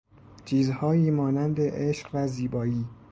[0.45, 2.85] چیزهایی مانند عشق و زیبایی